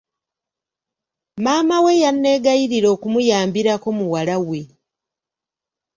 Maama 1.43 1.77
we 1.83 1.91
yanneegayirira 2.03 2.87
okumuyambirako 2.95 3.87
muwala 3.97 4.35
we. 4.47 4.61